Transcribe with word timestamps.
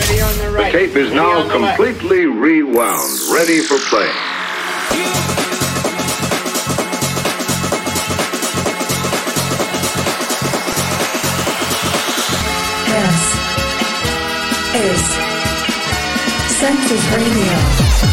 The 0.00 0.68
tape 0.72 0.96
is 0.96 1.12
now 1.12 1.48
completely 1.50 2.26
rewound, 2.26 3.18
ready 3.32 3.60
for 3.60 3.78
play. 3.90 4.10
This 12.86 13.20
is 14.74 15.00
Census 16.56 17.04
Radio. 17.12 18.09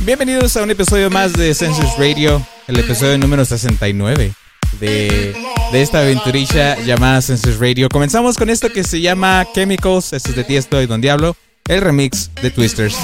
Bienvenidos 0.00 0.56
a 0.56 0.62
un 0.62 0.70
episodio 0.70 1.10
más 1.10 1.34
de 1.34 1.52
Census 1.52 1.98
Radio, 1.98 2.40
el 2.66 2.78
episodio 2.78 3.18
número 3.18 3.44
69 3.44 4.32
de, 4.80 5.36
de 5.70 5.82
esta 5.82 6.00
aventurilla 6.00 6.78
llamada 6.80 7.20
Census 7.20 7.58
Radio. 7.58 7.90
Comenzamos 7.90 8.38
con 8.38 8.48
esto 8.48 8.72
que 8.72 8.84
se 8.84 9.02
llama 9.02 9.46
Chemicals, 9.54 10.14
esto 10.14 10.30
es 10.30 10.36
de 10.36 10.44
Tiesto 10.44 10.80
y 10.80 10.86
Don 10.86 11.02
Diablo, 11.02 11.36
el 11.68 11.82
remix 11.82 12.30
de 12.40 12.50
Twisters. 12.50 12.96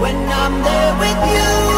when 0.00 0.16
I'm 0.28 0.62
there 0.62 0.94
with 0.98 1.20
you. 1.32 1.69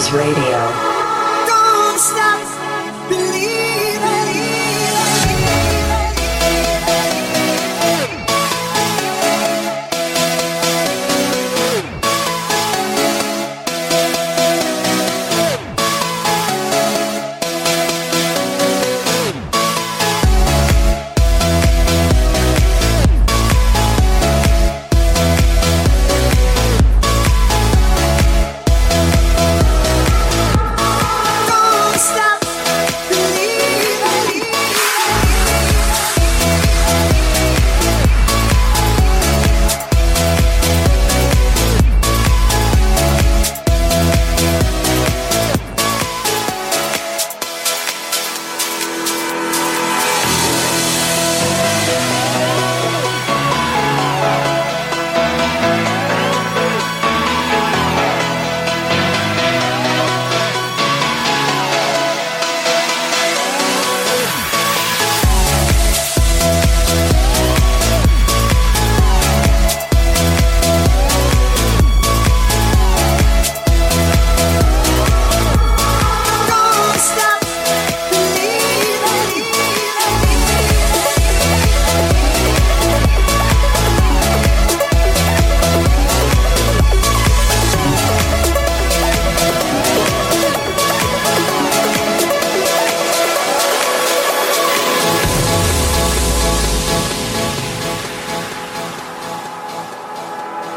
Census 0.00 0.14
Radio. 0.14 0.99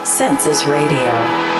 Census 0.06 0.66
Radio. 0.66 1.53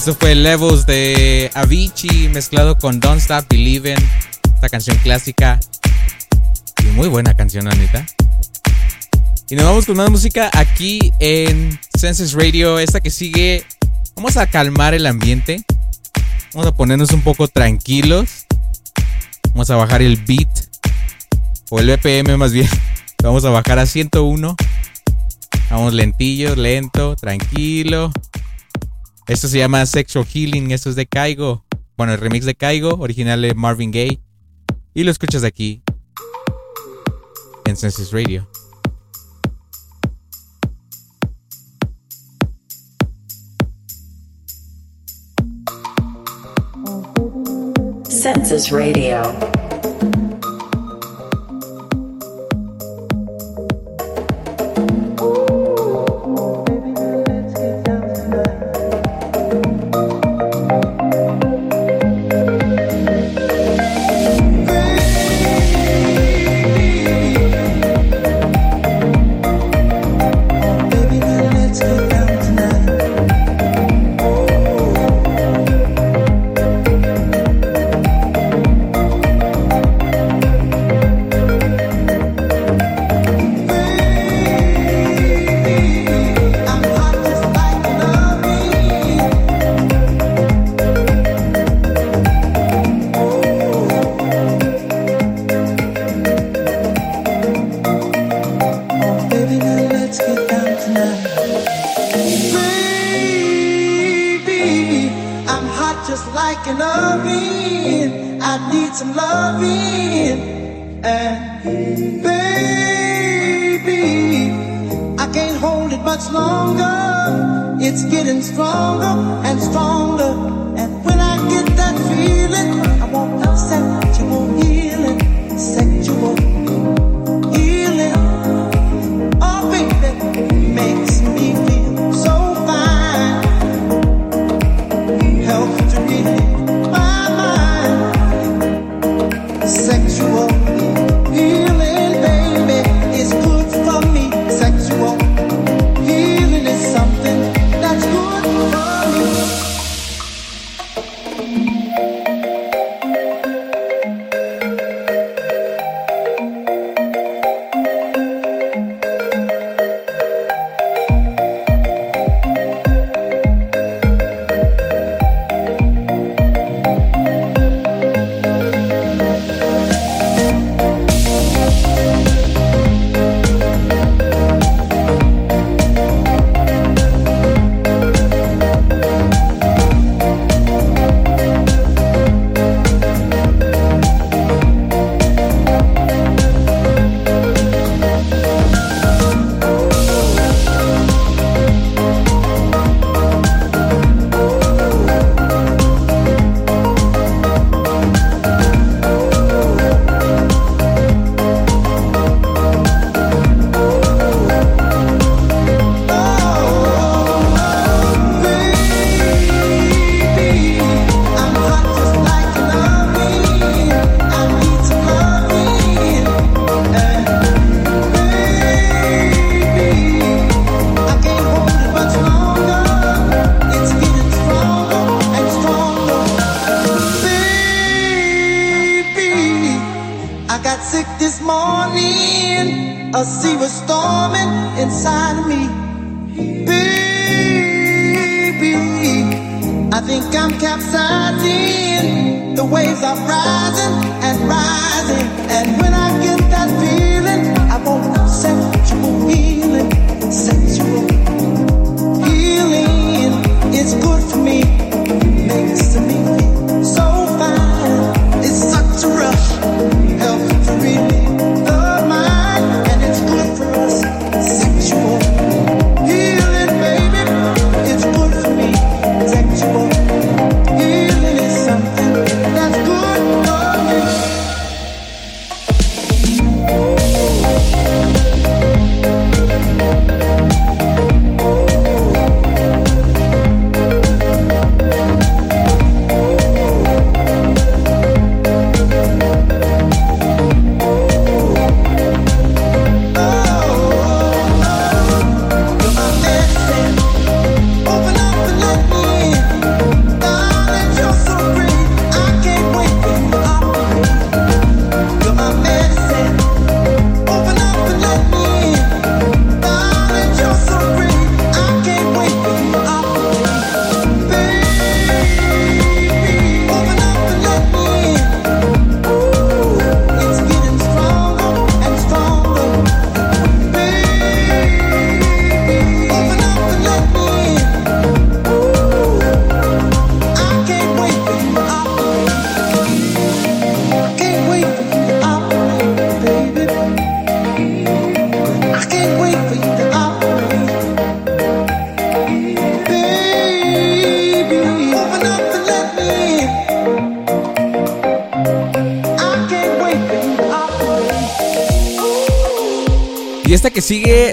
Esto 0.00 0.14
fue 0.14 0.34
Levels 0.34 0.86
de 0.86 1.50
Avicii 1.52 2.30
mezclado 2.30 2.78
con 2.78 3.00
Don't 3.00 3.20
Stop 3.20 3.44
Believing. 3.50 3.98
Esta 4.54 4.70
canción 4.70 4.96
clásica. 5.02 5.60
Y 6.82 6.86
muy 6.96 7.06
buena 7.06 7.34
canción, 7.34 7.68
Anita. 7.68 8.06
Y 9.50 9.56
nos 9.56 9.66
vamos 9.66 9.84
con 9.84 9.98
más 9.98 10.08
música 10.08 10.48
aquí 10.54 11.12
en 11.18 11.78
Senses 11.98 12.32
Radio. 12.32 12.78
Esta 12.78 13.02
que 13.02 13.10
sigue. 13.10 13.66
Vamos 14.16 14.38
a 14.38 14.46
calmar 14.46 14.94
el 14.94 15.04
ambiente. 15.04 15.66
Vamos 16.54 16.68
a 16.68 16.74
ponernos 16.74 17.12
un 17.12 17.20
poco 17.20 17.46
tranquilos. 17.46 18.46
Vamos 19.52 19.68
a 19.68 19.76
bajar 19.76 20.00
el 20.00 20.16
beat. 20.16 20.48
O 21.68 21.78
el 21.78 21.94
BPM 21.94 22.38
más 22.38 22.52
bien. 22.52 22.70
Vamos 23.22 23.44
a 23.44 23.50
bajar 23.50 23.78
a 23.78 23.84
101. 23.84 24.56
Vamos 25.68 25.92
lentillo, 25.92 26.56
lento, 26.56 27.16
tranquilo. 27.16 28.10
Esto 29.30 29.46
se 29.46 29.58
llama 29.58 29.86
Sexual 29.86 30.26
Healing. 30.26 30.72
Esto 30.72 30.90
es 30.90 30.96
de 30.96 31.06
Caigo. 31.06 31.64
Bueno, 31.96 32.12
el 32.14 32.18
remix 32.18 32.44
de 32.46 32.56
Caigo, 32.56 32.96
original 32.98 33.40
de 33.40 33.54
Marvin 33.54 33.92
Gaye. 33.92 34.20
Y 34.92 35.04
lo 35.04 35.12
escuchas 35.12 35.44
aquí 35.44 35.84
en 37.64 37.76
Senses 37.76 38.10
Radio. 38.10 38.48
Census 48.08 48.68
Radio. 48.70 49.59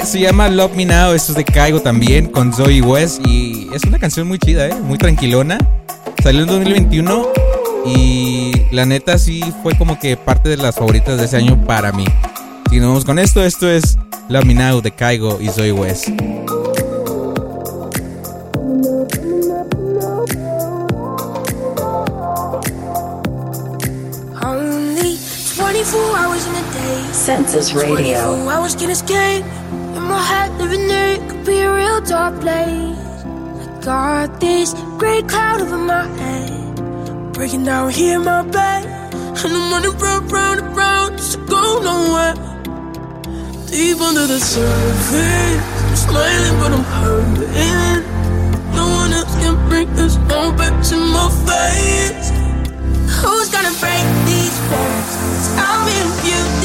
Se 0.07 0.21
llama 0.21 0.47
Love 0.47 0.73
Me 0.73 0.85
Now, 0.85 1.11
esto 1.11 1.33
es 1.33 1.37
de 1.37 1.43
Caigo 1.43 1.81
también, 1.81 2.27
con 2.27 2.53
Zoe 2.53 2.81
West. 2.81 3.19
Y 3.27 3.67
es 3.73 3.83
una 3.83 3.99
canción 3.99 4.25
muy 4.25 4.39
chida, 4.39 4.67
¿eh? 4.67 4.73
muy 4.81 4.97
tranquilona. 4.97 5.57
Salió 6.23 6.43
en 6.43 6.47
2021 6.47 7.27
y 7.85 8.53
la 8.71 8.85
neta 8.85 9.17
sí 9.17 9.43
fue 9.61 9.77
como 9.77 9.99
que 9.99 10.15
parte 10.15 10.47
de 10.47 10.55
las 10.55 10.75
favoritas 10.75 11.17
de 11.17 11.25
ese 11.25 11.35
año 11.35 11.61
para 11.65 11.91
mí. 11.91 12.05
Vamos 12.71 13.03
con 13.03 13.19
esto, 13.19 13.43
esto 13.43 13.69
es 13.69 13.97
Love 14.29 14.45
Me 14.45 14.53
Now 14.53 14.81
de 14.81 14.91
Caigo 14.91 15.39
y 15.41 15.49
Zoe 15.49 15.73
West. 15.73 16.07
Only 24.41 25.17
24 25.57 26.15
hours 26.15 26.47
in 26.47 26.55
a 26.55 26.61
day. 26.73 27.13
Census 27.13 27.73
Radio. 27.73 27.95
24 27.95 28.51
hours 28.53 28.75
can 28.75 28.89
escape. 28.89 29.43
Be 32.07 32.13
dark 32.13 32.39
place. 32.41 33.23
I 33.61 33.81
got 33.83 34.39
this 34.39 34.73
gray 34.97 35.21
cloud 35.23 35.61
over 35.61 35.77
my 35.77 36.05
head. 36.19 37.33
Breaking 37.33 37.63
down 37.63 37.91
here 37.91 38.15
in 38.15 38.25
my 38.25 38.43
bed. 38.43 38.85
And 39.43 39.53
I'm 39.53 39.71
running 39.71 39.97
round, 39.99 40.31
round, 40.31 40.59
and 40.59 40.77
round 40.77 41.17
just 41.17 41.33
to 41.33 41.45
go 41.45 41.79
nowhere. 41.81 42.35
Deep 43.67 44.01
under 44.01 44.27
the 44.27 44.39
surface. 44.39 45.61
I'm 45.83 45.95
smiling, 45.95 46.57
but 46.59 46.71
I'm 46.77 46.85
hurting. 46.97 48.03
No 48.75 48.85
one 49.01 49.13
else 49.13 49.35
can 49.41 49.55
bring 49.69 49.93
this 49.95 50.17
no 50.29 50.51
back 50.51 50.83
to 50.89 50.95
my 50.95 51.29
face. 51.47 52.29
Who's 53.19 53.49
gonna 53.49 53.73
break 53.81 54.05
these 54.25 54.57
walls? 54.69 55.11
I'm 55.57 55.85
being 55.85 56.11
beautiful. 56.21 56.56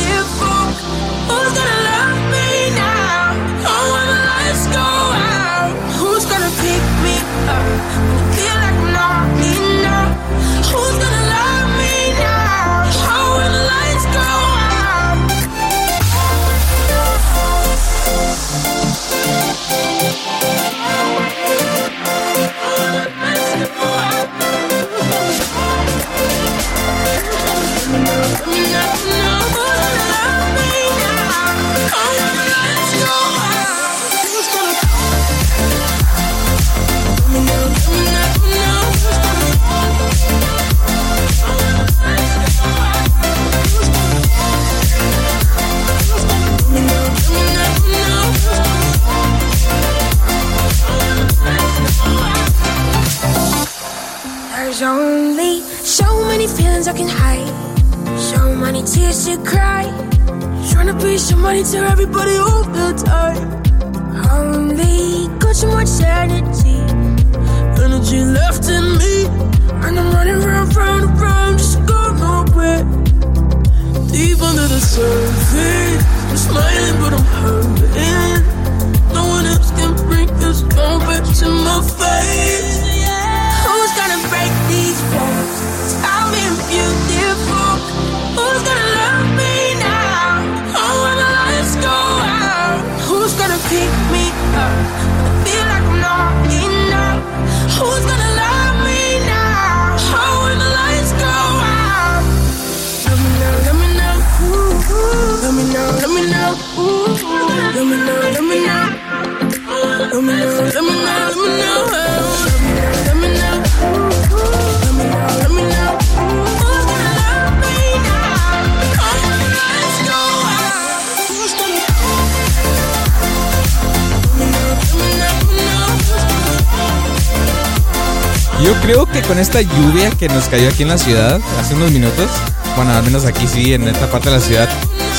Yo 128.62 128.74
creo 128.80 129.06
que 129.06 129.22
con 129.22 129.38
esta 129.38 129.60
lluvia 129.60 130.10
que 130.10 130.28
nos 130.28 130.44
cayó 130.44 130.68
aquí 130.68 130.82
en 130.82 130.90
la 130.90 130.98
ciudad 130.98 131.40
hace 131.58 131.74
unos 131.74 131.90
minutos, 131.90 132.30
bueno, 132.76 132.92
al 132.92 133.02
menos 133.02 133.24
aquí 133.24 133.48
sí, 133.48 133.74
en 133.74 133.88
esta 133.88 134.10
parte 134.10 134.30
de 134.30 134.36
la 134.36 134.42
ciudad, 134.42 134.68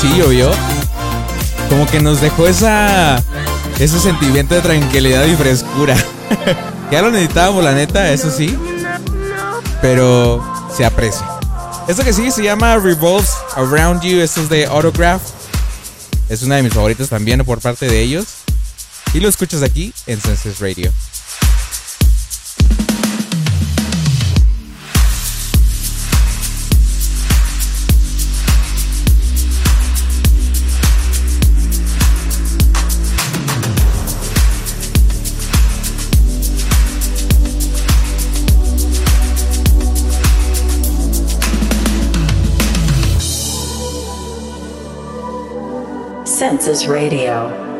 sí 0.00 0.08
llovió. 0.16 0.50
Como 1.68 1.86
que 1.86 2.00
nos 2.00 2.20
dejó 2.20 2.46
esa 2.46 3.22
ese 3.78 3.98
sentimiento 3.98 4.54
de 4.54 4.60
tranquilidad 4.60 5.26
y 5.26 5.36
frescura. 5.36 5.96
ya 6.90 7.02
lo 7.02 7.10
necesitábamos, 7.10 7.62
la 7.62 7.72
neta, 7.72 8.10
eso 8.12 8.30
sí. 8.30 8.56
Pero 9.82 10.42
se 10.74 10.84
aprecia. 10.84 11.26
Esto 11.86 12.02
que 12.02 12.14
sí 12.14 12.30
se 12.30 12.42
llama 12.42 12.78
Revolves 12.78 13.30
Around 13.56 14.02
You. 14.02 14.20
Esto 14.20 14.40
es 14.40 14.48
de 14.48 14.64
Autograph. 14.66 15.20
Es 16.30 16.42
una 16.42 16.56
de 16.56 16.62
mis 16.62 16.72
favoritas 16.72 17.10
también 17.10 17.44
por 17.44 17.60
parte 17.60 17.86
de 17.86 18.00
ellos. 18.00 18.24
Y 19.12 19.20
lo 19.20 19.28
escuchas 19.28 19.62
aquí 19.62 19.92
en 20.06 20.20
Senses 20.20 20.60
Radio. 20.60 20.90
Census 46.54 46.86
Radio. 46.86 47.73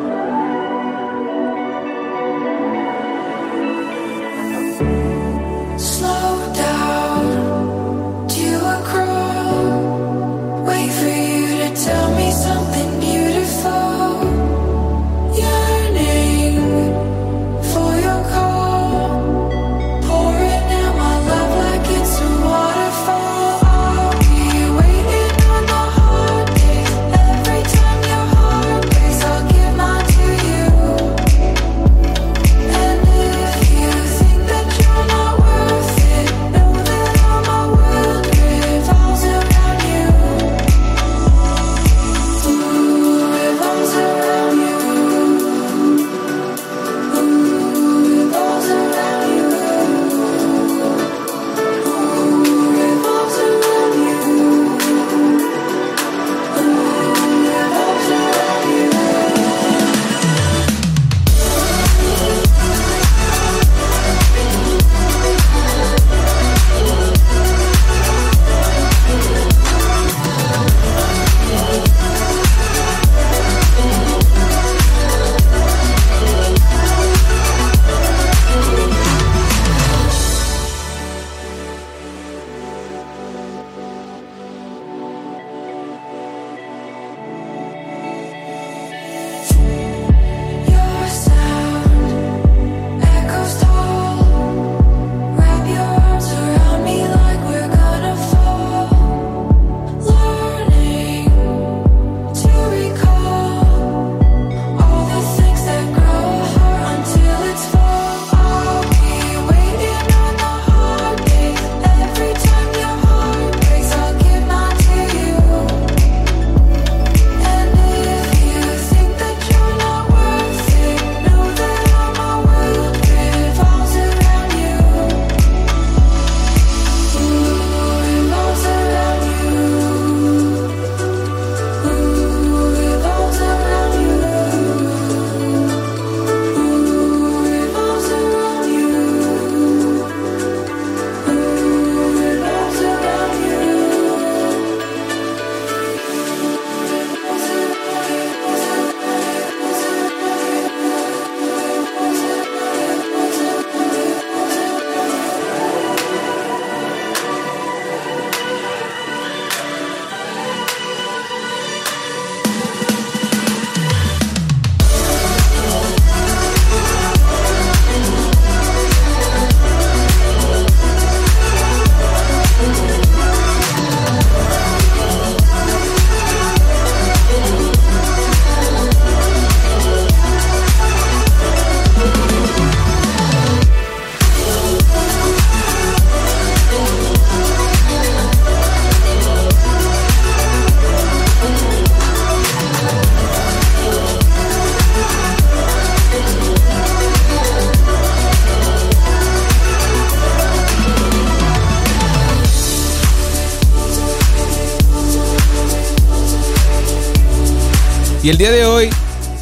Y 208.24 208.30
el 208.30 208.38
día 208.38 208.50
de 208.50 208.64
hoy, 208.64 208.88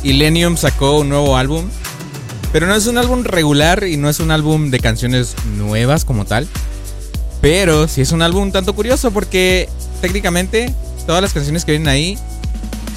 Illenium 0.02 0.56
sacó 0.56 0.98
un 0.98 1.08
nuevo 1.08 1.36
álbum. 1.36 1.68
Pero 2.52 2.66
no 2.66 2.74
es 2.74 2.86
un 2.88 2.98
álbum 2.98 3.22
regular 3.24 3.84
y 3.84 3.96
no 3.96 4.10
es 4.10 4.18
un 4.20 4.30
álbum 4.32 4.70
de 4.70 4.78
canciones 4.80 5.34
nuevas 5.56 6.04
como 6.04 6.24
tal. 6.26 6.46
Pero 7.40 7.88
sí 7.88 8.02
es 8.02 8.12
un 8.12 8.20
álbum 8.22 8.52
tanto 8.52 8.74
curioso 8.74 9.10
porque 9.10 9.68
técnicamente 10.00 10.72
todas 11.06 11.22
las 11.22 11.32
canciones 11.32 11.64
que 11.64 11.72
vienen 11.72 11.88
ahí 11.88 12.16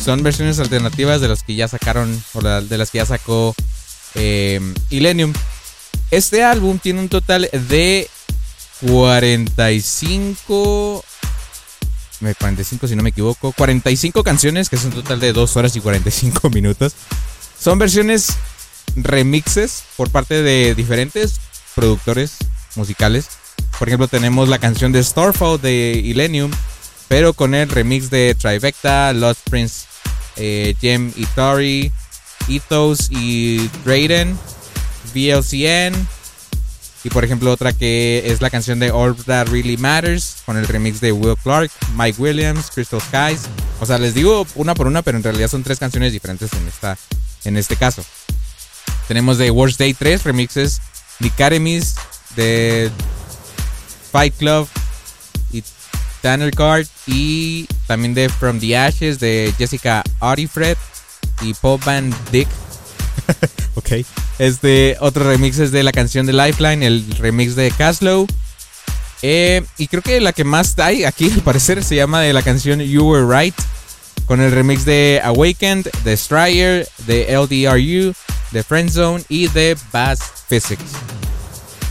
son 0.03 0.21
versiones 0.23 0.59
alternativas 0.59 1.21
de 1.21 1.27
las 1.29 1.41
que 1.43 1.55
ya 1.55 1.67
sacaron 1.67 2.21
o 2.33 2.41
de 2.41 2.77
las 2.77 2.91
que 2.91 2.97
ya 2.97 3.05
sacó 3.05 3.55
eh, 4.15 4.59
Illenium. 4.89 5.31
Este 6.11 6.43
álbum 6.43 6.77
tiene 6.79 6.99
un 6.99 7.07
total 7.09 7.49
de 7.53 8.09
45 8.85 11.03
me- 11.03 11.04
45 12.19 12.87
si 12.87 12.95
no 12.95 13.03
me 13.03 13.09
equivoco, 13.09 13.51
45 13.51 14.23
canciones, 14.23 14.69
que 14.69 14.75
es 14.75 14.85
un 14.85 14.91
total 14.91 15.19
de 15.19 15.33
2 15.33 15.57
horas 15.57 15.75
y 15.75 15.81
45 15.81 16.49
minutos. 16.53 16.93
Son 17.59 17.79
versiones 17.79 18.29
remixes 18.95 19.83
por 19.97 20.09
parte 20.09 20.41
de 20.41 20.75
diferentes 20.75 21.39
productores 21.75 22.37
musicales. 22.75 23.27
Por 23.77 23.89
ejemplo, 23.89 24.07
tenemos 24.07 24.49
la 24.49 24.59
canción 24.59 24.91
de 24.91 25.03
Starfall 25.03 25.61
de 25.61 26.01
Illenium, 26.03 26.51
pero 27.07 27.33
con 27.33 27.53
el 27.53 27.69
remix 27.69 28.09
de 28.09 28.35
Trivecta, 28.35 29.11
Lost 29.13 29.49
Prince, 29.49 29.85
eh, 30.37 30.75
Jem 30.79 31.11
Itori, 31.15 31.91
Ethos 32.47 33.09
y 33.11 33.69
Drayden, 33.83 34.37
VLCN, 35.13 36.07
y 37.05 37.09
por 37.11 37.23
ejemplo, 37.23 37.51
otra 37.51 37.71
que 37.71 38.23
es 38.25 38.41
la 38.41 38.49
canción 38.49 38.79
de 38.79 38.89
All 38.89 39.15
That 39.15 39.49
Really 39.49 39.77
Matters 39.77 40.37
con 40.43 40.57
el 40.57 40.67
remix 40.67 40.99
de 41.01 41.11
Will 41.11 41.37
Clark, 41.43 41.69
Mike 41.95 42.19
Williams, 42.19 42.71
Crystal 42.73 42.99
Skies. 42.99 43.41
O 43.79 43.85
sea, 43.85 43.99
les 43.99 44.15
digo 44.15 44.47
una 44.55 44.73
por 44.73 44.87
una, 44.87 45.03
pero 45.03 45.15
en 45.15 45.23
realidad 45.23 45.47
son 45.47 45.61
tres 45.61 45.77
canciones 45.77 46.13
diferentes 46.13 46.51
en, 46.53 46.67
esta, 46.67 46.97
en 47.43 47.57
este 47.57 47.75
caso. 47.75 48.03
Tenemos 49.07 49.37
de 49.37 49.51
Worst 49.51 49.77
Day 49.77 49.93
3 49.93 50.23
remixes, 50.23 50.81
The 51.19 51.27
Academies, 51.27 51.93
de 52.35 52.89
Fight 54.11 54.35
Club 54.37 54.67
y 55.51 55.63
Tanner 56.23 56.55
Card. 56.55 56.87
Y 57.05 57.67
también 57.85 58.15
de 58.15 58.29
From 58.29 58.59
the 58.59 58.75
Ashes 58.75 59.19
de 59.19 59.53
Jessica 59.59 60.01
Arifred 60.21 60.75
y 61.43 61.53
Paul 61.53 61.79
Van 61.85 62.11
Dyck. 62.31 62.47
ok. 63.75 63.89
Este, 64.39 64.97
otro 64.99 65.29
remix 65.29 65.59
es 65.59 65.71
de 65.71 65.83
la 65.83 65.91
canción 65.91 66.25
de 66.25 66.33
Lifeline, 66.33 66.83
el 66.83 67.05
remix 67.17 67.55
de 67.55 67.71
Caslow. 67.71 68.27
Eh, 69.21 69.63
y 69.77 69.87
creo 69.87 70.01
que 70.01 70.19
la 70.19 70.33
que 70.33 70.43
más 70.43 70.77
hay 70.79 71.03
aquí, 71.03 71.31
al 71.33 71.41
parecer, 71.41 71.83
se 71.83 71.95
llama 71.95 72.21
de 72.21 72.33
la 72.33 72.41
canción 72.41 72.79
You 72.79 73.03
Were 73.03 73.25
Right. 73.27 73.55
Con 74.25 74.41
el 74.41 74.51
remix 74.51 74.85
de 74.85 75.21
Awakened, 75.23 75.87
de 76.03 76.17
Stryer, 76.17 76.87
de 77.05 77.37
LDRU, 77.37 78.13
de 78.51 78.63
Friendzone 78.63 79.23
y 79.29 79.47
de 79.49 79.77
Bass 79.91 80.19
Physics. 80.49 80.93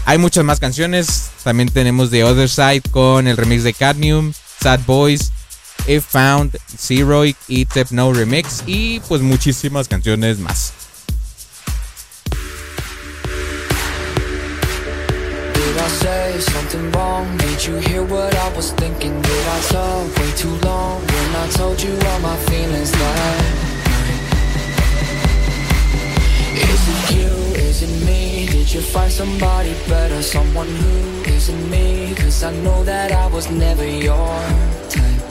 Hay 0.05 0.19
muchas 0.19 0.45
más 0.45 0.61
canciones. 0.61 1.31
También 1.45 1.69
tenemos 1.69 2.11
The 2.11 2.25
Other 2.25 2.49
Side 2.49 2.83
con 2.91 3.29
el 3.29 3.37
remix 3.37 3.63
de 3.63 3.73
Cadmium, 3.73 4.33
Sad 4.61 4.81
Boys, 4.87 5.31
If 5.87 6.05
Found, 6.11 6.59
Zeroic 6.77 7.37
y 7.47 7.67
Techno 7.67 8.13
Remix. 8.13 8.63
Y 8.67 9.01
pues 9.01 9.23
muchísimas 9.23 9.89
canciones 9.89 10.39
más. 10.39 10.73
Something 16.43 16.91
wrong? 16.93 17.37
Did 17.37 17.65
you 17.65 17.77
hear 17.77 18.03
what 18.03 18.35
I 18.35 18.49
was 18.57 18.73
thinking? 18.73 19.21
Did 19.23 19.47
I 19.57 19.61
talk 19.73 20.17
way 20.17 20.31
too 20.33 20.57
long 20.69 21.01
when 21.01 21.37
I 21.37 21.47
told 21.51 21.81
you 21.83 21.93
all 22.09 22.21
my 22.21 22.37
feelings 22.49 22.93
night? 22.93 23.75
Is 26.71 26.83
it 26.95 27.17
you? 27.17 27.33
Is 27.69 27.83
it 27.83 28.07
me? 28.07 28.47
Did 28.47 28.73
you 28.73 28.81
find 28.81 29.13
somebody 29.13 29.75
better? 29.89 30.23
Someone 30.23 30.69
who 30.69 31.23
isn't 31.31 31.71
me? 31.71 32.15
Cause 32.17 32.43
I 32.43 32.53
know 32.65 32.83
that 32.85 33.13
I 33.13 33.27
was 33.27 33.51
never 33.51 33.87
your 33.87 34.41
type. 34.89 35.25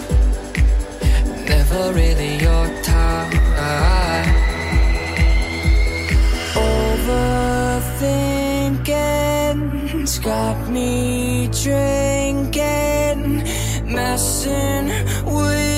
Never 1.48 1.94
really 1.94 2.38
your 2.38 2.66
type. 2.84 2.94
Overthinking's 10.04 10.20
got 10.20 10.70
me 10.70 11.48
drinking, 11.48 13.44
messing 13.94 14.88
with 15.26 15.73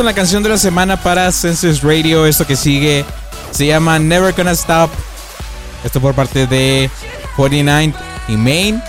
con 0.00 0.06
la 0.06 0.14
canción 0.14 0.42
de 0.42 0.48
la 0.48 0.56
semana 0.56 1.02
para 1.02 1.30
Census 1.30 1.82
Radio. 1.82 2.24
Esto 2.24 2.46
que 2.46 2.56
sigue 2.56 3.04
se 3.50 3.66
llama 3.66 3.98
Never 3.98 4.32
Gonna 4.32 4.52
Stop. 4.52 4.90
Esto 5.84 6.00
por 6.00 6.14
parte 6.14 6.46
de 6.46 6.88
49 7.36 7.92
y 8.28 8.36
Main. 8.38 8.82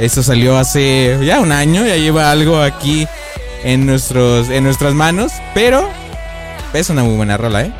Esto 0.00 0.20
salió 0.20 0.58
hace 0.58 1.16
ya 1.24 1.38
un 1.38 1.52
año, 1.52 1.86
ya 1.86 1.94
lleva 1.94 2.32
algo 2.32 2.60
aquí 2.60 3.06
en, 3.62 3.86
nuestros, 3.86 4.48
en 4.48 4.64
nuestras 4.64 4.94
manos, 4.94 5.30
pero 5.54 5.88
es 6.72 6.90
una 6.90 7.04
muy 7.04 7.14
buena 7.14 7.36
rola, 7.36 7.62
¿eh? 7.62 7.72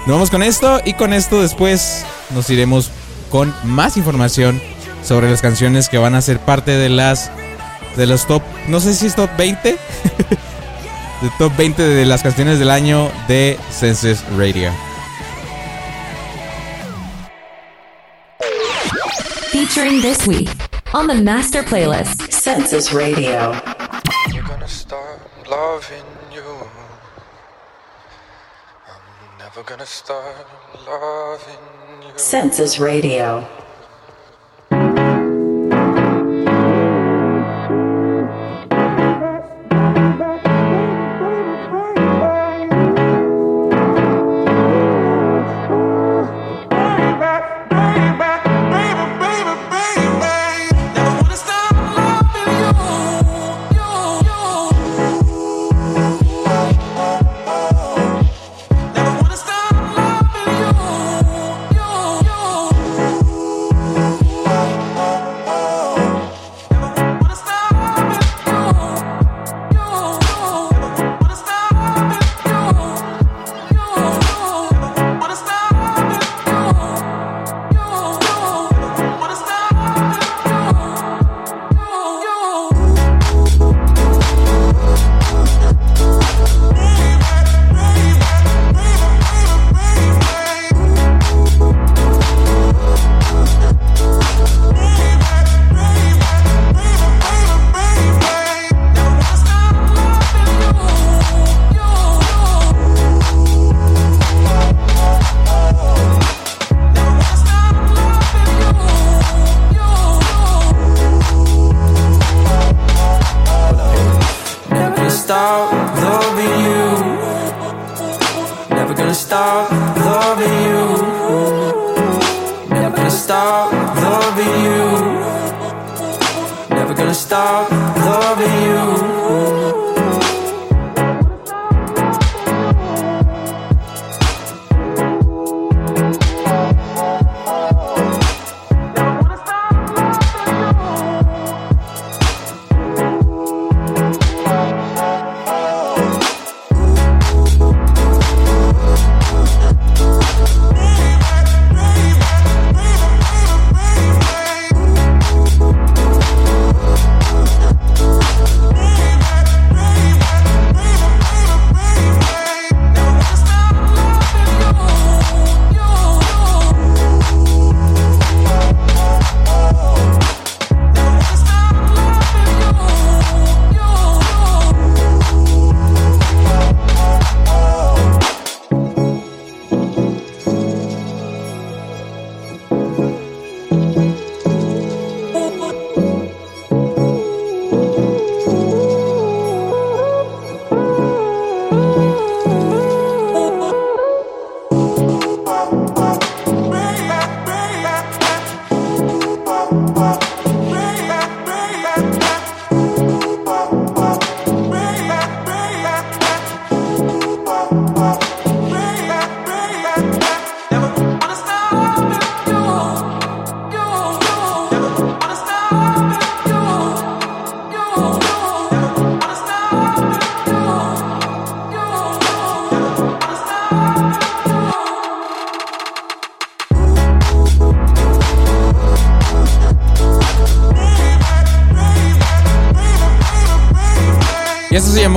Nos 0.00 0.16
vamos 0.16 0.30
con 0.30 0.42
esto 0.42 0.80
y 0.84 0.94
con 0.94 1.12
esto 1.12 1.40
después 1.40 2.04
nos 2.30 2.50
iremos 2.50 2.90
con 3.30 3.54
más 3.62 3.96
información 3.96 4.60
sobre 5.04 5.30
las 5.30 5.40
canciones 5.40 5.88
que 5.88 5.98
van 5.98 6.16
a 6.16 6.20
ser 6.20 6.40
parte 6.40 6.72
de 6.72 6.88
las 6.88 7.30
de 7.94 8.06
los 8.06 8.26
top, 8.26 8.42
no 8.66 8.80
sé 8.80 8.92
si 8.92 9.06
es 9.06 9.14
top 9.14 9.30
20, 9.38 9.78
de 11.20 11.30
top 11.38 11.56
20 11.56 11.82
de 11.82 12.06
las 12.06 12.22
canciones 12.22 12.58
del 12.58 12.70
año 12.70 13.10
de 13.28 13.58
Senses 13.70 14.24
Radio. 14.36 14.72
Featuring 19.50 20.02
this 20.02 20.26
week 20.26 20.50
on 20.92 21.06
the 21.06 21.14
master 21.14 21.62
playlist. 21.62 22.32
Census 22.32 22.92
Radio. 22.92 23.52
You're 24.32 24.42
gonna 24.42 24.68
start 24.68 25.20
loving 25.48 26.04
you. 26.32 26.42
I'm 28.86 29.38
never 29.38 29.62
gonna 29.62 29.86
start 29.86 30.46
loving 30.86 31.58
you. 32.02 32.12
Census 32.16 32.78
Radio. 32.78 33.46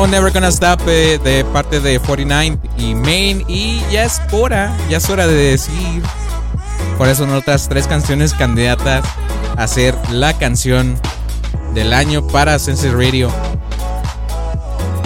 Never 0.06 0.32
Gonna 0.32 0.50
Stop 0.50 0.82
eh, 0.88 1.18
de 1.24 1.44
parte 1.46 1.80
de 1.80 2.00
49 2.00 2.60
y 2.78 2.94
Main. 2.94 3.44
Y 3.48 3.82
ya 3.92 4.04
es 4.04 4.22
hora, 4.32 4.76
ya 4.90 4.98
es 4.98 5.10
hora 5.10 5.26
de 5.26 5.34
decir 5.34 6.04
cuáles 6.98 7.18
son 7.18 7.34
otras 7.34 7.68
tres 7.68 7.88
canciones 7.88 8.34
candidatas 8.34 9.04
a 9.56 9.68
ser 9.68 9.96
la 10.12 10.38
canción 10.38 11.00
del 11.74 11.94
año 11.94 12.28
para 12.28 12.60
Sense 12.60 12.92
Radio. 12.92 13.32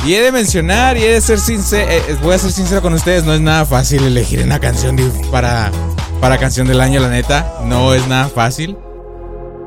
Y 0.06 0.16
he 0.16 0.22
de 0.22 0.32
mencionar 0.32 0.98
y 0.98 1.04
he 1.04 1.12
de 1.14 1.22
ser 1.22 1.40
sincero, 1.40 1.90
voy 2.22 2.34
a 2.34 2.40
ser 2.40 2.52
sincero 2.52 2.82
con 2.82 2.94
ustedes, 2.94 3.24
no 3.24 3.34
es 3.34 3.40
nada 3.40 3.66
fácil 3.66 4.04
elegir 4.04 4.44
una 4.44 4.60
canción 4.60 4.98
para, 5.32 5.72
para 6.20 6.38
canción 6.38 6.68
del 6.68 6.82
año, 6.82 7.00
la 7.00 7.10
neta. 7.10 7.60
No 7.66 7.94
es 7.94 8.08
nada 8.08 8.28
fácil. 8.28 8.78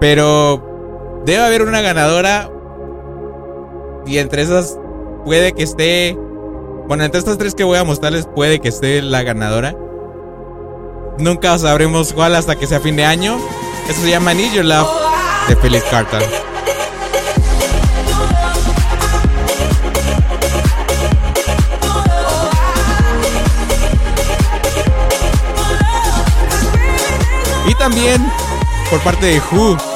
Pero 0.00 1.22
debe 1.24 1.42
haber 1.42 1.62
una 1.62 1.80
ganadora 1.80 2.50
y 4.06 4.18
entre 4.18 4.42
esas 4.42 4.76
puede 5.24 5.52
que 5.52 5.62
esté. 5.62 6.16
Bueno, 6.86 7.04
entre 7.04 7.18
estas 7.18 7.38
tres 7.38 7.54
que 7.54 7.64
voy 7.64 7.78
a 7.78 7.84
mostrarles 7.84 8.26
puede 8.26 8.60
que 8.60 8.68
esté 8.68 9.02
la 9.02 9.22
ganadora. 9.22 9.74
Nunca 11.18 11.56
sabremos 11.58 12.12
cuál 12.12 12.34
hasta 12.34 12.56
que 12.56 12.66
sea 12.66 12.80
fin 12.80 12.96
de 12.96 13.04
año. 13.04 13.38
Eso 13.88 14.00
se 14.00 14.10
llama 14.10 14.34
Need 14.34 14.52
Your 14.52 14.64
Love 14.64 14.88
de 15.48 15.56
Felix 15.56 15.84
Carter. 15.84 16.22
Y 27.66 27.74
también 27.76 28.24
por 28.90 29.00
parte 29.00 29.26
de 29.26 29.40
Who 29.50 29.93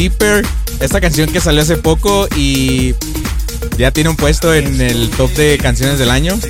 Deeper, 0.00 0.46
esta 0.80 0.98
canción 0.98 1.30
que 1.30 1.42
salió 1.42 1.60
hace 1.60 1.76
poco 1.76 2.26
y 2.34 2.94
ya 3.76 3.90
tiene 3.90 4.08
un 4.08 4.16
puesto 4.16 4.54
en 4.54 4.80
el 4.80 5.10
top 5.10 5.30
de 5.32 5.58
canciones 5.58 5.98
del 5.98 6.10
año. 6.10 6.40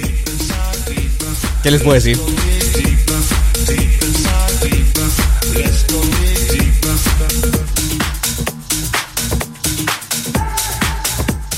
¿Qué 1.60 1.72
les 1.72 1.82
puedo 1.82 1.94
decir? 1.94 2.16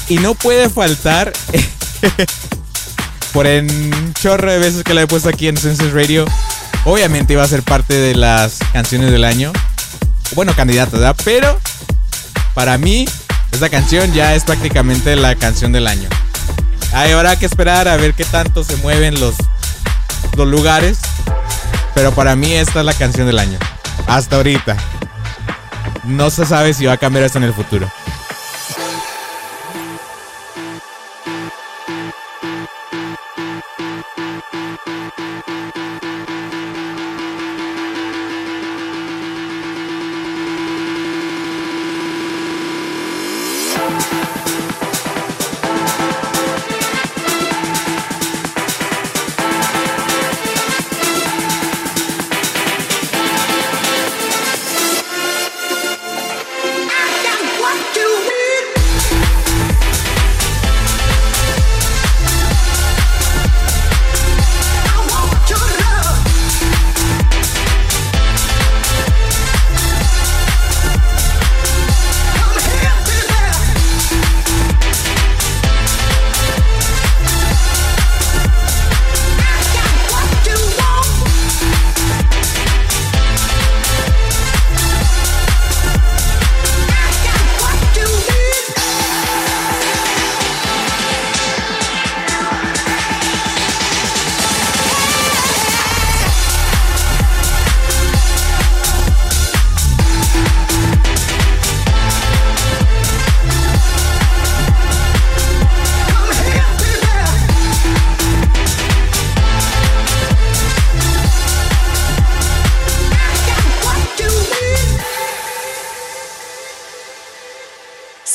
Y 0.08 0.16
no 0.16 0.34
puede 0.34 0.70
faltar, 0.70 1.34
por 3.34 3.46
en 3.46 4.14
chorro 4.14 4.50
de 4.50 4.58
veces 4.58 4.82
que 4.82 4.94
la 4.94 5.02
he 5.02 5.06
puesto 5.06 5.28
aquí 5.28 5.46
en 5.46 5.58
Census 5.58 5.92
Radio, 5.92 6.24
obviamente 6.86 7.34
iba 7.34 7.42
a 7.42 7.48
ser 7.48 7.62
parte 7.62 7.92
de 7.92 8.14
las 8.14 8.60
canciones 8.72 9.12
del 9.12 9.24
año. 9.24 9.52
Bueno, 10.34 10.54
candidato, 10.56 10.92
¿verdad? 10.92 11.16
Pero 11.22 11.60
para 12.54 12.78
mí, 12.78 13.06
esta 13.52 13.68
canción 13.68 14.12
ya 14.12 14.34
es 14.34 14.44
prácticamente 14.44 15.16
la 15.16 15.34
canción 15.36 15.72
del 15.72 15.86
año. 15.86 16.08
Ahí 16.92 17.12
habrá 17.12 17.36
que 17.36 17.46
esperar 17.46 17.88
a 17.88 17.96
ver 17.96 18.14
qué 18.14 18.24
tanto 18.24 18.64
se 18.64 18.76
mueven 18.76 19.18
los, 19.18 19.34
los 20.36 20.46
lugares. 20.46 20.98
Pero 21.94 22.12
para 22.12 22.36
mí 22.36 22.52
esta 22.52 22.80
es 22.80 22.86
la 22.86 22.94
canción 22.94 23.26
del 23.26 23.38
año. 23.38 23.58
Hasta 24.06 24.36
ahorita. 24.36 24.76
No 26.04 26.30
se 26.30 26.46
sabe 26.46 26.74
si 26.74 26.86
va 26.86 26.94
a 26.94 26.96
cambiar 26.96 27.24
esto 27.24 27.38
en 27.38 27.44
el 27.44 27.54
futuro. 27.54 27.90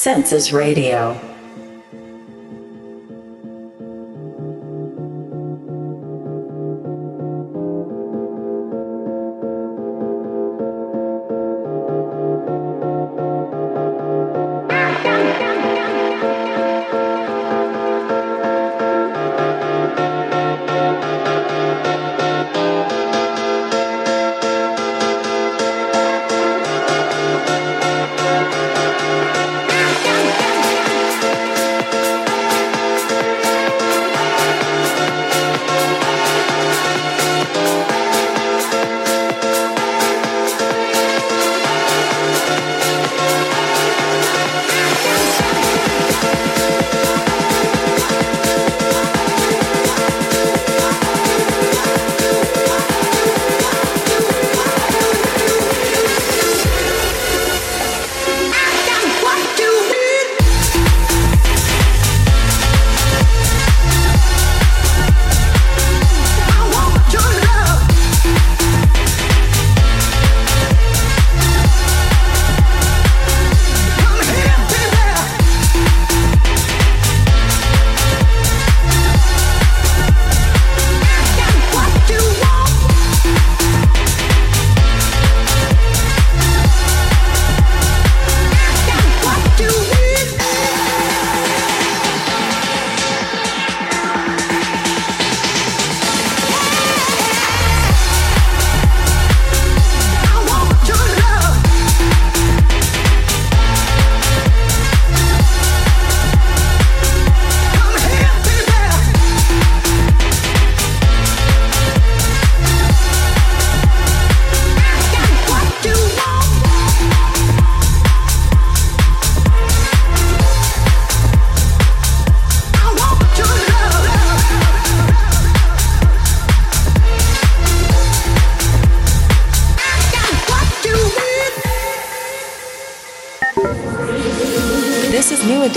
Census 0.07 0.53
Radio. 0.53 1.36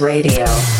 Radio. 0.00 0.75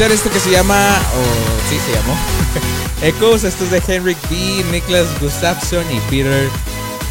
Escuchar 0.00 0.12
esto 0.12 0.30
que 0.30 0.40
se 0.40 0.50
llama, 0.50 0.96
o 1.14 1.68
sí 1.68 1.78
se 1.78 1.92
llamó, 1.92 2.16
Echoes. 3.02 3.44
Esto 3.44 3.64
es 3.64 3.70
de 3.70 3.82
Henrik 3.86 4.16
B., 4.30 4.64
Niklas 4.72 5.06
Gustafsson 5.20 5.84
y 5.94 6.00
Peter 6.08 6.48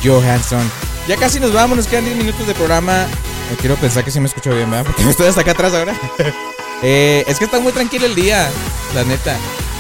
Johansson. 0.03 0.71
Ya 1.07 1.15
casi 1.15 1.39
nos 1.39 1.53
vamos, 1.53 1.77
nos 1.77 1.85
quedan 1.85 2.05
10 2.05 2.17
minutos 2.17 2.47
de 2.47 2.55
programa. 2.55 3.03
Eh, 3.03 3.57
quiero 3.59 3.75
pensar 3.75 4.03
que 4.03 4.09
sí 4.09 4.19
me 4.19 4.25
escucho 4.25 4.55
bien, 4.55 4.71
¿verdad? 4.71 4.85
Porque 4.87 5.07
estoy 5.07 5.27
hasta 5.27 5.41
acá 5.41 5.51
atrás 5.51 5.73
ahora. 5.73 5.93
Eh, 6.81 7.25
es 7.27 7.37
que 7.37 7.43
está 7.43 7.59
muy 7.59 7.73
tranquilo 7.73 8.05
el 8.05 8.15
día, 8.15 8.49
la 8.95 9.03
neta. 9.03 9.35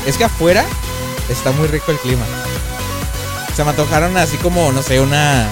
Es 0.05 0.17
que 0.17 0.25
afuera 0.25 0.65
está 1.29 1.53
muy 1.53 1.65
rico 1.69 1.93
el 1.93 1.97
clima. 1.97 2.25
Se 3.55 3.63
me 3.63 3.69
antojaron 3.69 4.17
así 4.17 4.35
como, 4.35 4.73
no 4.73 4.83
sé, 4.83 4.99
una. 4.99 5.47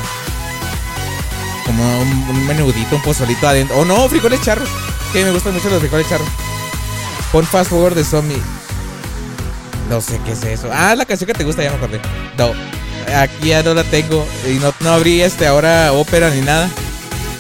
Como 1.66 2.02
un, 2.02 2.46
menudito, 2.46 2.98
un 2.98 3.02
pozolito 3.02 3.48
adentro. 3.48 3.78
O 3.78 3.86
no, 3.86 4.10
frijoles 4.10 4.42
charros. 4.42 4.68
Que 5.14 5.24
me 5.24 5.32
gustan 5.32 5.54
mucho 5.54 5.70
los 5.70 5.80
frijoles 5.80 6.10
charros. 6.10 6.28
Pon 7.32 7.46
fast 7.46 7.70
forward 7.70 7.96
de 7.96 8.04
zombie. 8.04 8.42
No 9.90 10.02
sé 10.02 10.20
qué 10.26 10.34
es 10.34 10.44
eso. 10.44 10.70
Ah, 10.72 10.96
la 10.96 11.06
canción 11.06 11.28
que 11.28 11.34
te 11.34 11.44
gusta, 11.44 11.64
ya 11.64 11.72
me 11.72 11.78
acordé. 11.78 12.02
No, 12.38 12.52
aquí 13.16 13.48
ya 13.50 13.64
no 13.64 13.74
la 13.74 13.84
tengo. 13.84 14.26
Y 14.48 14.56
no, 14.56 14.74
no 14.80 14.92
abrí 14.92 15.22
este 15.22 15.48
ahora 15.48 15.94
ópera 15.94 16.30
ni 16.30 16.42
nada. 16.42 16.70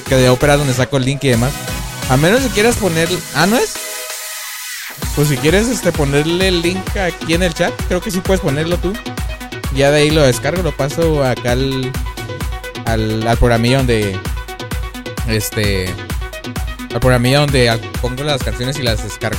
Que 0.07 0.15
de 0.15 0.29
ópera 0.29 0.57
donde 0.57 0.73
saco 0.73 0.97
el 0.97 1.05
link 1.05 1.23
y 1.23 1.29
demás. 1.29 1.51
A 2.09 2.17
menos 2.17 2.41
que 2.41 2.49
quieras 2.49 2.77
poner. 2.77 3.09
Ah, 3.35 3.47
¿no 3.47 3.57
es? 3.57 3.73
Pues 5.15 5.29
si 5.29 5.37
quieres 5.37 5.67
este, 5.67 5.91
ponerle 5.91 6.47
el 6.47 6.61
link 6.61 6.95
aquí 6.97 7.33
en 7.33 7.43
el 7.43 7.53
chat, 7.53 7.73
creo 7.87 8.01
que 8.01 8.11
sí 8.11 8.21
puedes 8.21 8.41
ponerlo 8.41 8.77
tú. 8.77 8.93
Ya 9.75 9.91
de 9.91 10.01
ahí 10.01 10.09
lo 10.11 10.21
descargo, 10.21 10.63
lo 10.63 10.75
paso 10.75 11.23
acá 11.23 11.51
al, 11.51 11.91
al, 12.85 13.27
al 13.27 13.37
programilla 13.37 13.77
donde. 13.77 14.17
Este. 15.27 15.93
Al 16.97 17.01
programilla 17.01 17.41
donde 17.41 17.79
pongo 18.01 18.23
las 18.23 18.41
canciones 18.41 18.79
y 18.79 18.81
las 18.81 19.03
descargo. 19.03 19.37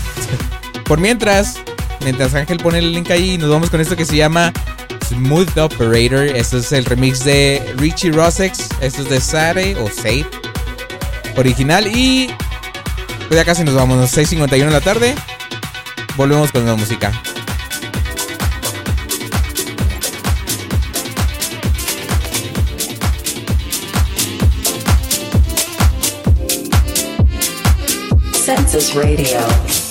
Por 0.85 1.01
mientras, 1.01 1.57
mientras 2.05 2.33
Ángel 2.35 2.59
pone 2.59 2.79
el 2.79 2.93
link 2.93 3.11
ahí, 3.11 3.37
nos 3.37 3.51
vamos 3.51 3.69
con 3.69 3.81
esto 3.81 3.97
que 3.97 4.05
se 4.05 4.15
llama 4.15 4.53
Smooth 5.09 5.59
Operator. 5.59 6.37
Esto 6.37 6.59
es 6.59 6.71
el 6.71 6.85
remix 6.85 7.25
de 7.25 7.75
Richie 7.77 8.13
Rossex. 8.13 8.69
Esto 8.81 9.03
es 9.03 9.09
de 9.09 9.21
Sare 9.21 9.75
o 9.75 9.91
Sade. 9.91 10.25
Original. 11.37 11.89
Y 11.89 12.31
pues 13.27 13.41
ya 13.41 13.45
casi 13.45 13.65
nos 13.65 13.75
vamos, 13.75 13.99
6.51 14.17 14.49
de 14.49 14.71
la 14.71 14.81
tarde. 14.81 15.17
Volvemos 16.17 16.53
con 16.53 16.65
la 16.65 16.77
música. 16.77 17.11
Census 28.79 28.95
Radio. 28.95 29.88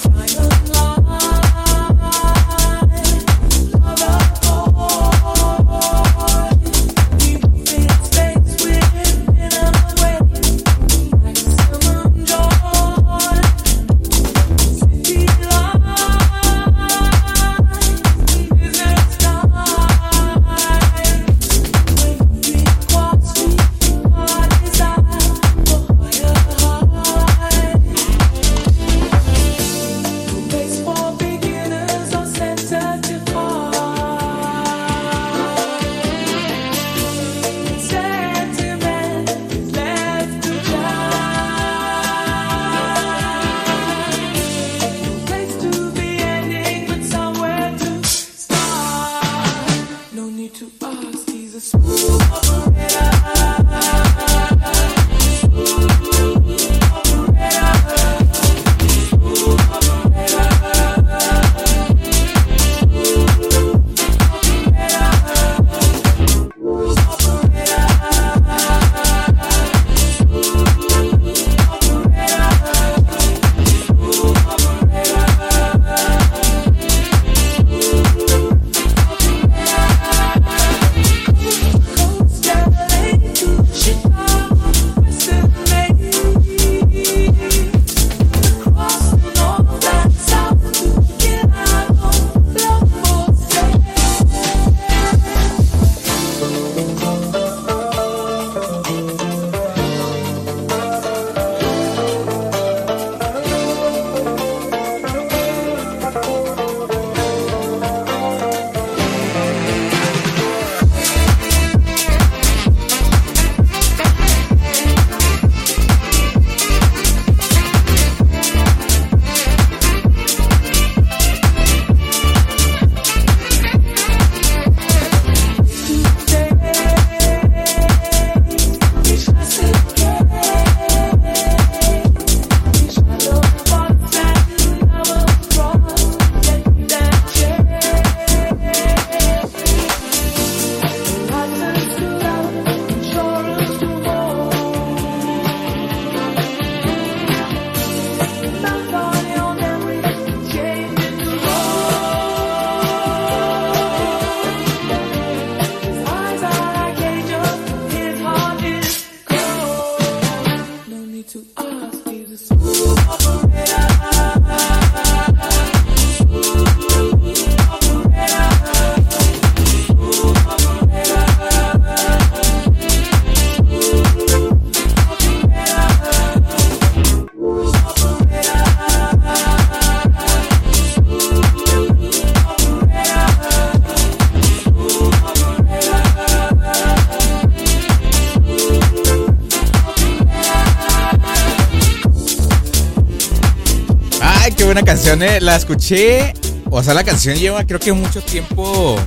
La 195.16 195.56
escuché. 195.56 196.34
O 196.70 196.84
sea, 196.84 196.94
la 196.94 197.06
canción 197.06 197.38
lleva 197.38 197.66
creo 197.66 197.80
que 197.80 197.94
mucho 197.94 198.22
tiempo 198.22 198.98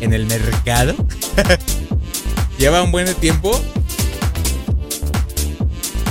en 0.00 0.14
el 0.14 0.24
mercado. 0.26 0.94
lleva 2.58 2.84
un 2.84 2.92
buen 2.92 3.12
tiempo. 3.16 3.60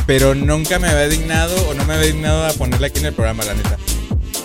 Pero 0.05 0.35
nunca 0.35 0.79
me 0.79 0.89
había 0.89 1.07
dignado 1.07 1.55
o 1.69 1.75
no 1.75 1.85
me 1.85 1.93
había 1.93 2.07
dignado 2.07 2.45
a 2.45 2.51
ponerla 2.51 2.87
aquí 2.87 2.99
en 2.99 3.05
el 3.05 3.13
programa, 3.13 3.45
la 3.45 3.53
neta. 3.53 3.77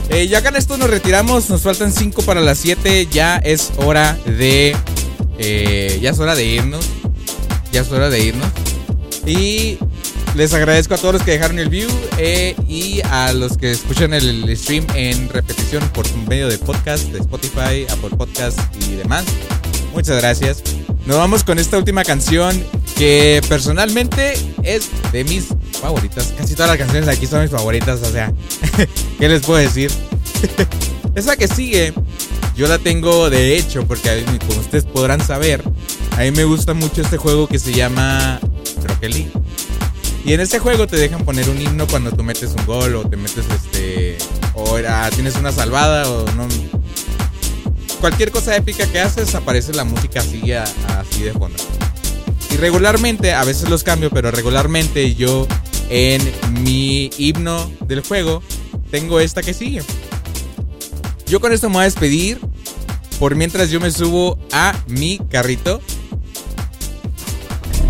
Eh, 0.08 0.28
ya 0.28 0.40
con 0.40 0.54
esto 0.54 0.78
nos 0.78 0.88
retiramos. 0.88 1.50
Nos 1.50 1.62
faltan 1.62 1.92
5 1.92 2.22
para 2.22 2.40
las 2.40 2.58
7. 2.58 3.08
Ya 3.10 3.38
es 3.38 3.72
hora 3.78 4.16
de. 4.24 4.76
eh, 5.38 5.98
ya 6.00 6.10
es 6.10 6.18
hora 6.20 6.36
de 6.36 6.44
irnos. 6.44 6.86
Ya 7.72 7.80
es 7.80 7.90
hora 7.90 8.08
de 8.08 8.20
irnos. 8.20 8.48
Y 9.26 9.78
les 10.34 10.54
agradezco 10.54 10.94
a 10.94 10.96
todos 10.96 11.14
los 11.14 11.22
que 11.22 11.32
dejaron 11.32 11.58
el 11.58 11.68
view 11.68 11.90
eh, 12.16 12.54
y 12.66 13.00
a 13.10 13.32
los 13.32 13.56
que 13.56 13.70
escuchan 13.70 14.14
el 14.14 14.56
stream 14.56 14.86
en 14.94 15.28
repetición 15.28 15.86
por 15.90 16.06
medio 16.28 16.48
de 16.48 16.58
podcast, 16.58 17.08
de 17.08 17.18
Spotify, 17.18 17.86
Apple 17.90 18.16
Podcast 18.16 18.58
y 18.86 18.96
demás. 18.96 19.24
Muchas 19.92 20.16
gracias. 20.18 20.62
Nos 21.04 21.18
vamos 21.18 21.44
con 21.44 21.58
esta 21.58 21.76
última 21.76 22.02
canción 22.04 22.64
que 22.96 23.42
personalmente 23.48 24.34
es 24.62 24.88
de 25.12 25.24
mis 25.24 25.48
favoritas. 25.80 26.32
Casi 26.38 26.54
todas 26.54 26.70
las 26.70 26.78
canciones 26.78 27.06
de 27.06 27.12
aquí 27.12 27.26
son 27.26 27.42
mis 27.42 27.50
favoritas, 27.50 28.00
o 28.02 28.10
sea, 28.10 28.32
¿qué 29.18 29.28
les 29.28 29.42
puedo 29.42 29.58
decir? 29.58 29.90
Esa 31.14 31.36
que 31.36 31.46
sigue, 31.46 31.92
yo 32.56 32.68
la 32.68 32.78
tengo 32.78 33.28
de 33.28 33.58
hecho, 33.58 33.86
porque 33.86 34.24
como 34.46 34.60
ustedes 34.60 34.84
podrán 34.84 35.20
saber, 35.20 35.62
a 36.16 36.20
mí 36.20 36.30
me 36.30 36.44
gusta 36.44 36.72
mucho 36.72 37.02
este 37.02 37.18
juego 37.18 37.46
que 37.48 37.58
se 37.58 37.72
llama 37.72 38.40
Rocket 38.86 39.12
League. 39.12 39.41
Y 40.24 40.34
en 40.34 40.40
este 40.40 40.58
juego 40.58 40.86
te 40.86 40.96
dejan 40.96 41.24
poner 41.24 41.48
un 41.50 41.60
himno 41.60 41.86
cuando 41.86 42.12
tú 42.12 42.22
metes 42.22 42.54
un 42.56 42.64
gol 42.64 42.94
o 42.94 43.08
te 43.08 43.16
metes 43.16 43.44
este. 43.50 44.16
o 44.54 44.78
tienes 45.14 45.36
una 45.36 45.50
salvada 45.50 46.08
o 46.08 46.24
no. 46.32 46.46
Cualquier 48.00 48.30
cosa 48.30 48.56
épica 48.56 48.86
que 48.86 49.00
haces, 49.00 49.34
aparece 49.34 49.72
la 49.72 49.84
música 49.84 50.20
así, 50.20 50.52
así 50.52 51.22
de 51.22 51.32
fondo. 51.32 51.56
Y 52.50 52.56
regularmente, 52.56 53.32
a 53.32 53.44
veces 53.44 53.68
los 53.68 53.82
cambio, 53.82 54.10
pero 54.10 54.30
regularmente 54.30 55.14
yo 55.14 55.46
en 55.88 56.20
mi 56.62 57.10
himno 57.16 57.70
del 57.86 58.00
juego 58.02 58.42
tengo 58.90 59.20
esta 59.20 59.42
que 59.42 59.54
sigue. 59.54 59.82
Yo 61.26 61.40
con 61.40 61.52
esto 61.52 61.68
me 61.68 61.74
voy 61.74 61.82
a 61.82 61.84
despedir. 61.84 62.40
Por 63.18 63.36
mientras 63.36 63.70
yo 63.70 63.80
me 63.80 63.90
subo 63.90 64.38
a 64.52 64.74
mi 64.88 65.18
carrito. 65.30 65.80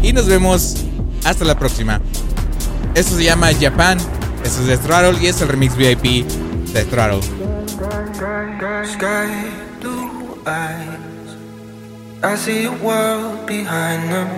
Y 0.02 0.12
nos 0.12 0.26
vemos 0.26 0.76
hasta 1.24 1.44
la 1.44 1.58
próxima. 1.58 2.00
Esto 2.94 3.16
se 3.16 3.24
llama 3.24 3.48
Japan. 3.58 3.96
Esto 4.44 4.60
es 4.60 4.66
de 4.66 4.76
Throttle 4.76 5.18
y 5.22 5.28
es 5.28 5.40
el 5.40 5.48
remix 5.48 5.74
VIP 5.76 6.26
de 6.72 6.84
Throttle. 6.84 7.22
Sky 8.84 9.48
blue 9.80 10.38
eyes. 10.46 10.98
I 12.22 12.36
see 12.36 12.66
a 12.66 12.70
world 12.70 13.46
behind 13.46 14.12
them. 14.12 14.28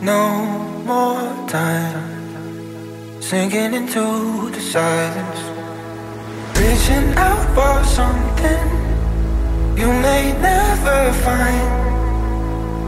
No 0.00 0.44
more 0.86 1.46
time. 1.48 3.20
Sinking 3.20 3.74
into 3.74 4.50
the 4.52 4.60
silence. 4.60 5.40
Reaching 6.54 7.12
out 7.16 7.46
for 7.54 7.84
something 7.84 8.80
you 9.76 9.88
may 9.88 10.32
never 10.40 11.12
find. 11.24 11.80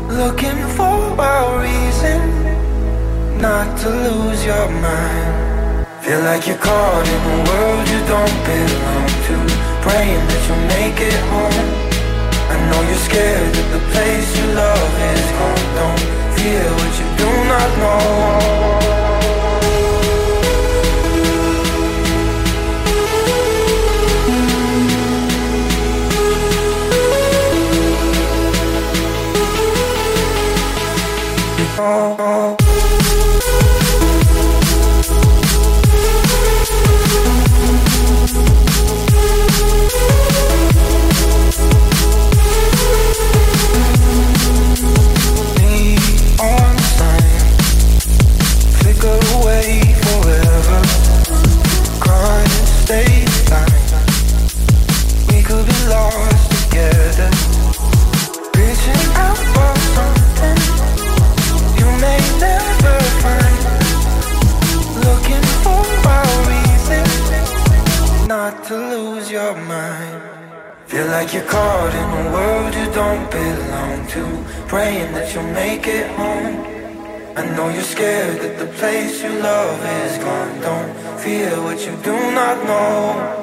Looking 0.08 0.68
for 0.76 1.16
a 1.18 1.58
reason 1.58 2.41
not 3.43 3.76
to 3.76 3.90
lose 3.90 4.45
your 4.47 4.68
mind. 4.70 5.84
Feel 6.01 6.20
like 6.20 6.47
you're 6.47 6.62
caught 6.68 7.07
in 7.14 7.22
a 7.34 7.38
world 7.51 7.84
you 7.93 8.01
don't 8.14 8.38
belong 8.47 9.09
to. 9.26 9.36
Praying 9.82 10.24
that 10.30 10.43
you'll 10.47 10.66
make 10.78 10.99
it 11.11 11.20
home. 11.34 11.66
I 12.55 12.57
know 12.70 12.80
you're 12.88 13.05
scared 13.09 13.53
that 13.57 13.68
the 13.74 13.82
place 13.90 14.28
you 14.38 14.47
love 14.55 14.93
is 15.11 15.26
gone. 15.38 15.64
Don't 15.78 16.03
fear 16.38 16.66
what 16.78 16.93
you 17.01 17.07
do 17.22 17.30
not 17.53 17.70
know. 17.82 18.53
Oh, 31.84 32.12
neon 32.22 32.61
scared 78.02 78.40
that 78.40 78.58
the 78.58 78.66
place 78.78 79.22
you 79.22 79.32
love 79.40 79.78
is 80.02 80.18
gone. 80.18 80.60
Don't 80.60 81.20
fear 81.20 81.50
what 81.62 81.78
you 81.86 81.94
do 82.02 82.16
not 82.32 82.56
know. 82.64 83.41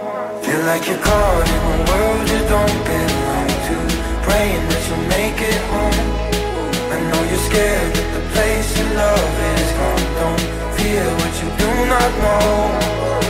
Feel 0.50 0.66
like 0.66 0.88
you're 0.88 0.98
caught 0.98 1.48
in 1.48 1.62
a 1.62 1.78
world 1.92 2.26
you 2.28 2.42
don't 2.50 2.80
belong 2.90 3.50
to. 3.70 3.76
Praying 4.26 4.66
that 4.70 4.82
you'll 4.90 5.08
make 5.14 5.38
it 5.46 5.62
home. 5.70 6.10
I 6.90 6.98
know 7.06 7.22
you're 7.30 7.46
scared 7.50 7.94
that 7.94 8.10
the 8.18 8.24
place 8.34 8.70
you 8.80 8.86
love 8.98 9.34
is 9.54 9.70
gone. 9.78 10.06
Don't 10.18 10.42
fear 10.74 11.06
what 11.22 11.34
you 11.42 11.50
do 11.54 11.70
not 11.94 12.12
know. 12.24 13.29